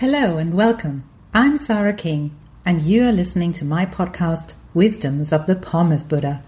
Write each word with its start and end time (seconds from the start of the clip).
Hello 0.00 0.38
and 0.38 0.54
welcome. 0.54 1.04
I'm 1.34 1.58
Sarah 1.58 1.92
King, 1.92 2.34
and 2.64 2.80
you 2.80 3.06
are 3.06 3.12
listening 3.12 3.52
to 3.52 3.66
my 3.66 3.84
podcast, 3.84 4.54
Wisdoms 4.72 5.30
of 5.30 5.46
the 5.46 5.54
Pommes 5.54 6.06
Buddha, 6.06 6.42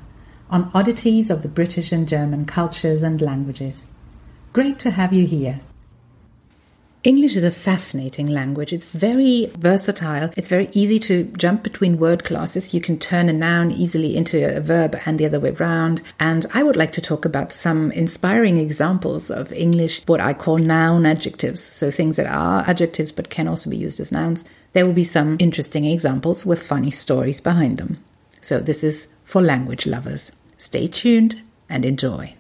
on 0.49 0.71
oddities 0.73 1.29
of 1.29 1.43
the 1.43 1.51
British 1.51 1.93
and 1.93 2.09
German 2.09 2.47
cultures 2.47 3.03
and 3.03 3.21
languages. 3.21 3.89
Great 4.55 4.79
to 4.79 4.93
have 4.93 5.13
you 5.13 5.27
here. 5.27 5.61
English 7.05 7.35
is 7.35 7.43
a 7.43 7.51
fascinating 7.51 8.29
language. 8.29 8.73
It's 8.73 8.93
very 8.93 9.51
versatile. 9.59 10.31
It's 10.37 10.47
very 10.47 10.69
easy 10.73 11.01
to 11.01 11.25
jump 11.37 11.65
between 11.65 11.99
word 11.99 12.23
classes. 12.23 12.73
You 12.73 12.81
can 12.81 12.97
turn 12.97 13.29
a 13.29 13.33
noun 13.33 13.73
easily 13.73 14.17
into 14.17 14.57
a 14.57 14.61
verb 14.61 14.95
and 15.05 15.19
the 15.19 15.27
other 15.27 15.41
way 15.41 15.51
around. 15.51 16.01
And 16.21 16.47
I 16.55 16.63
would 16.63 16.77
like 16.77 16.93
to 16.93 17.01
talk 17.01 17.25
about 17.25 17.51
some 17.51 17.91
inspiring 17.91 18.57
examples 18.57 19.33
of 19.33 19.53
English, 19.53 20.07
what 20.07 20.21
I 20.21 20.33
call 20.33 20.59
noun 20.59 21.05
adjectives. 21.05 21.61
So 21.61 21.91
things 21.91 22.19
that 22.19 22.27
are 22.27 22.63
adjectives 22.69 23.11
but 23.11 23.31
can 23.31 23.49
also 23.49 23.69
be 23.69 23.77
used 23.77 23.99
as 23.99 24.13
nouns. 24.13 24.45
There 24.73 24.87
will 24.87 24.93
be 24.93 25.03
some 25.03 25.39
interesting 25.41 25.85
examples 25.85 26.47
with 26.47 26.63
funny 26.63 26.93
stories 26.93 27.41
behind 27.41 27.79
them. 27.79 27.99
So 28.41 28.61
this 28.61 28.85
is 28.85 29.09
for 29.25 29.43
language 29.43 29.89
lovers. 29.89 30.31
Stay 30.57 30.87
tuned 30.87 31.43
and 31.69 31.85
enjoy. 31.85 32.37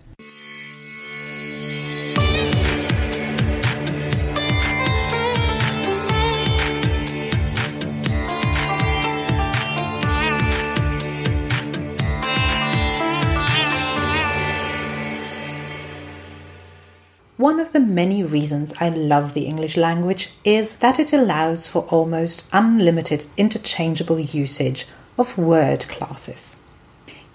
One 17.42 17.58
of 17.58 17.72
the 17.72 17.80
many 17.80 18.22
reasons 18.22 18.72
I 18.78 18.88
love 18.88 19.34
the 19.34 19.46
English 19.46 19.76
language 19.76 20.30
is 20.44 20.76
that 20.76 21.00
it 21.00 21.12
allows 21.12 21.66
for 21.66 21.82
almost 21.88 22.44
unlimited 22.52 23.26
interchangeable 23.36 24.20
usage 24.20 24.86
of 25.18 25.36
word 25.36 25.88
classes. 25.88 26.54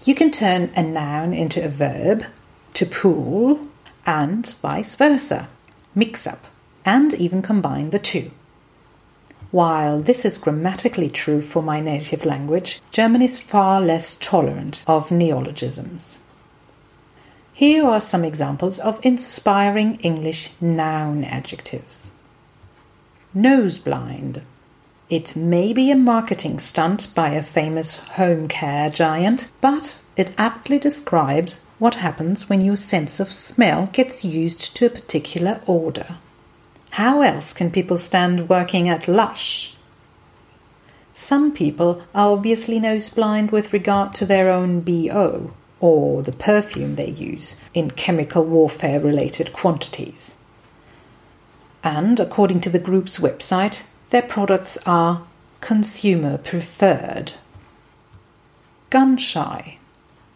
You 0.06 0.16
can 0.16 0.32
turn 0.32 0.72
a 0.78 0.82
noun 0.82 1.34
into 1.34 1.62
a 1.62 1.68
verb, 1.68 2.24
to 2.76 2.86
pool, 2.86 3.68
and 4.06 4.48
vice 4.62 4.96
versa, 4.96 5.50
mix 5.94 6.26
up, 6.26 6.46
and 6.86 7.14
even 7.16 7.42
combine 7.42 7.90
the 7.90 8.00
two. 8.00 8.32
While 9.52 10.00
this 10.00 10.24
is 10.24 10.38
grammatically 10.38 11.10
true 11.10 11.42
for 11.42 11.62
my 11.62 11.82
native 11.82 12.24
language, 12.24 12.80
German 12.92 13.22
is 13.22 13.40
far 13.40 13.82
less 13.82 14.16
tolerant 14.16 14.86
of 14.88 15.12
neologisms. 15.12 16.20
Here 17.58 17.88
are 17.88 18.00
some 18.00 18.24
examples 18.24 18.78
of 18.78 19.04
inspiring 19.04 19.96
English 20.02 20.52
noun 20.62 21.24
adjectives. 21.24 22.12
Noseblind. 23.36 24.44
It 25.10 25.36
may 25.36 25.74
be 25.74 25.90
a 25.90 25.96
marketing 25.96 26.60
stunt 26.60 27.16
by 27.16 27.30
a 27.32 27.42
famous 27.42 27.98
home 28.10 28.48
care 28.48 28.92
giant, 28.92 29.52
but 29.60 30.00
it 30.16 30.36
aptly 30.38 30.78
describes 30.78 31.66
what 31.80 31.96
happens 31.96 32.48
when 32.48 32.62
your 32.62 32.78
sense 32.78 33.20
of 33.20 33.32
smell 33.32 33.90
gets 33.92 34.24
used 34.24 34.76
to 34.76 34.86
a 34.86 34.92
particular 34.92 35.60
order. 35.66 36.18
How 36.92 37.22
else 37.22 37.54
can 37.54 37.72
people 37.72 37.98
stand 37.98 38.50
working 38.50 38.88
at 38.88 39.08
Lush? 39.08 39.74
Some 41.16 41.52
people 41.52 42.04
are 42.14 42.34
obviously 42.34 42.80
nose 42.80 43.10
blind 43.10 43.50
with 43.50 43.74
regard 43.74 44.14
to 44.14 44.28
their 44.28 44.48
own 44.52 44.82
BO, 44.82 45.56
or 45.80 46.24
the 46.24 46.32
perfume 46.32 46.96
they 46.96 47.10
use 47.10 47.60
in 47.74 47.92
chemical 47.92 48.44
warfare 48.44 49.00
related 49.00 49.54
quantities. 49.54 50.38
And 51.84 52.20
according 52.20 52.62
to 52.62 52.70
the 52.70 52.80
group's 52.80 53.18
website, 53.18 53.84
their 54.10 54.22
products 54.22 54.78
are 54.86 55.24
consumer 55.62 56.38
preferred. 56.38 57.34
Gun 58.90 59.18
shy. 59.18 59.78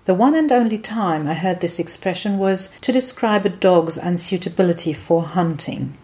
The 0.06 0.13
one 0.13 0.35
and 0.35 0.51
only 0.51 0.78
time 0.78 1.28
I 1.28 1.35
heard 1.35 1.62
this 1.62 1.80
expression 1.80 2.38
was 2.38 2.69
to 2.81 2.91
describe 2.91 3.46
a 3.46 3.50
dog's 3.50 3.97
unsuitability 3.97 4.96
for 4.96 5.24
hunting. 5.24 5.97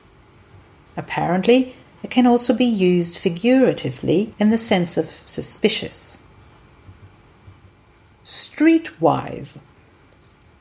Apparently, 0.96 1.76
it 2.04 2.12
can 2.12 2.28
also 2.28 2.54
be 2.54 2.66
used 2.66 3.18
figuratively 3.18 4.34
in 4.40 4.50
the 4.50 4.58
sense 4.58 4.98
of 4.98 5.10
suspicious. 5.26 6.18
Streetwise. 8.28 9.60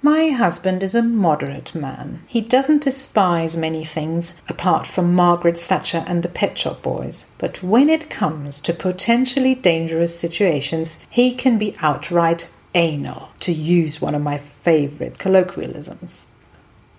My 0.00 0.28
husband 0.28 0.84
is 0.84 0.94
a 0.94 1.02
moderate 1.02 1.74
man. 1.74 2.22
He 2.28 2.40
doesn't 2.40 2.84
despise 2.84 3.56
many 3.56 3.84
things 3.84 4.34
apart 4.48 4.86
from 4.86 5.16
Margaret 5.16 5.58
Thatcher 5.58 6.04
and 6.06 6.22
the 6.22 6.28
Pet 6.28 6.56
Shop 6.56 6.80
Boys. 6.80 7.26
But 7.38 7.64
when 7.64 7.90
it 7.90 8.08
comes 8.08 8.60
to 8.60 8.72
potentially 8.72 9.56
dangerous 9.56 10.16
situations, 10.16 11.00
he 11.10 11.34
can 11.34 11.58
be 11.58 11.74
outright 11.80 12.48
anal, 12.72 13.30
to 13.40 13.52
use 13.52 14.00
one 14.00 14.14
of 14.14 14.22
my 14.22 14.38
favorite 14.38 15.18
colloquialisms. 15.18 16.22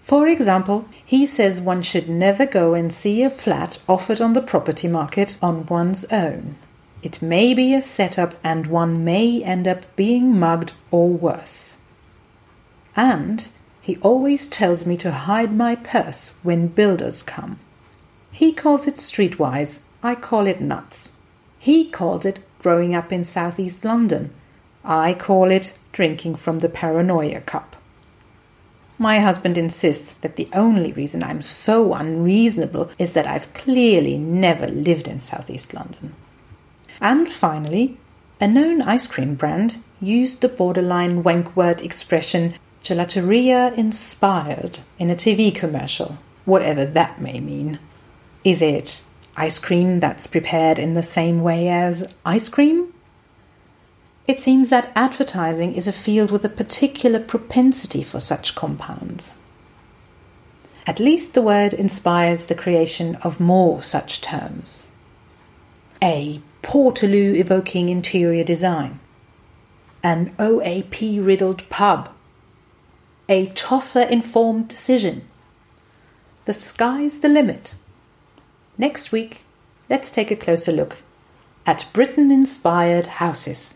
For 0.04 0.28
example, 0.28 0.90
he 1.06 1.26
says 1.26 1.62
one 1.62 1.82
should 1.82 2.10
never 2.10 2.46
go 2.46 2.74
and 2.74 2.94
see 2.94 3.24
a 3.24 3.30
flat 3.30 3.82
offered 3.88 4.20
on 4.20 4.34
the 4.34 4.42
property 4.42 4.90
market 4.90 5.38
on 5.42 5.66
one's 5.68 6.04
own. 6.12 6.58
It 7.04 7.22
may 7.22 7.54
be 7.54 7.74
a 7.74 7.82
setup 7.82 8.36
and 8.44 8.68
one 8.68 9.06
may 9.06 9.44
end 9.44 9.68
up 9.68 9.96
being 9.96 10.38
mugged 10.38 10.74
or 10.92 11.10
worse. 11.10 11.78
And 12.96 13.48
he 13.82 13.98
always 13.98 14.48
tells 14.48 14.86
me 14.86 14.98
to 14.98 15.12
hide 15.12 15.56
my 15.56 15.76
purse 15.76 16.34
when 16.44 16.68
builders 16.68 17.22
come. 17.22 17.60
He 18.32 18.52
calls 18.52 18.88
it 18.88 18.96
streetwise, 18.96 19.80
I 20.04 20.16
call 20.16 20.48
it 20.48 20.60
nuts. 20.60 21.10
He 21.60 21.90
calls 21.90 22.26
it 22.26 22.40
growing 22.60 22.96
up 22.96 23.12
in 23.12 23.24
southeast 23.26 23.86
London. 23.86 24.32
I 24.84 25.14
call 25.14 25.52
it 25.52 25.78
drinking 25.92 26.36
from 26.36 26.60
the 26.60 26.70
paranoia 26.70 27.42
cup. 27.42 27.76
My 28.98 29.20
husband 29.20 29.58
insists 29.58 30.14
that 30.16 30.36
the 30.36 30.50
only 30.54 30.92
reason 30.92 31.24
I'm 31.24 31.44
so 31.44 31.94
unreasonable 31.94 32.90
is 32.98 33.14
that 33.14 33.28
I've 33.28 33.54
clearly 33.54 34.18
never 34.18 34.68
lived 34.68 35.08
in 35.08 35.20
southeast 35.20 35.74
London. 35.74 36.16
And 37.00 37.30
finally, 37.30 37.98
a 38.40 38.48
known 38.48 38.82
ice 38.82 39.08
cream 39.08 39.36
brand 39.36 39.82
used 40.02 40.42
the 40.42 40.48
borderline 40.48 41.24
wank 41.24 41.56
word 41.56 41.82
expression 41.82 42.56
gelateria 42.84 43.76
inspired 43.78 44.80
in 44.98 45.10
a 45.10 45.16
TV 45.16 45.54
commercial, 45.54 46.18
whatever 46.46 46.86
that 46.86 47.22
may 47.22 47.40
mean. 47.40 47.80
Is 48.44 48.62
it 48.62 49.04
ice 49.36 49.60
cream 49.60 50.00
that's 50.00 50.28
prepared 50.28 50.80
in 50.80 50.94
the 50.94 51.04
same 51.04 51.42
way 51.42 51.68
as 51.68 52.14
ice 52.26 52.48
cream? 52.48 52.94
It 54.28 54.40
seems 54.40 54.70
that 54.70 54.92
advertising 54.96 55.76
is 55.76 55.88
a 55.88 55.94
field 55.94 56.32
with 56.32 56.44
a 56.44 56.50
particular 56.50 57.20
propensity 57.20 58.04
for 58.04 58.20
such 58.20 58.56
compounds. 58.56 59.36
At 60.86 61.00
least 61.00 61.34
the 61.34 61.42
word 61.42 61.74
inspires 61.74 62.46
the 62.46 62.56
creation 62.56 63.16
of 63.18 63.40
more 63.40 63.82
such 63.82 64.22
terms. 64.22 64.88
A 66.02 66.42
Portaloo 66.68 67.34
evoking 67.34 67.88
interior 67.88 68.44
design, 68.44 69.00
an 70.04 70.36
OAP 70.38 71.26
riddled 71.26 71.68
pub, 71.70 72.10
a 73.30 73.46
tosser 73.48 74.02
informed 74.02 74.68
decision. 74.68 75.26
The 76.44 76.52
sky's 76.52 77.20
the 77.20 77.30
limit. 77.30 77.76
Next 78.78 79.14
week, 79.14 79.44
let's 79.90 80.12
take 80.12 80.30
a 80.30 80.36
closer 80.36 80.74
look 80.74 80.98
at 81.66 81.88
Britain 81.94 82.32
inspired 82.32 83.08
houses, 83.08 83.76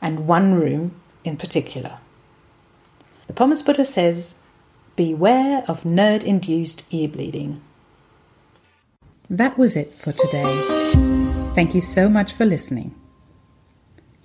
and 0.00 0.28
one 0.28 0.54
room 0.54 0.94
in 1.24 1.36
particular. 1.36 1.98
The 3.26 3.32
Pommes 3.32 3.62
Buddha 3.62 3.84
says, 3.84 4.36
Beware 4.94 5.64
of 5.66 5.82
nerd 5.82 6.22
induced 6.22 6.84
ear 6.92 7.08
bleeding. 7.08 7.60
That 9.28 9.58
was 9.58 9.76
it 9.76 9.94
for 9.94 10.12
today. 10.12 11.13
Thank 11.54 11.74
you 11.74 11.80
so 11.80 12.08
much 12.08 12.32
for 12.32 12.44
listening. 12.44 12.96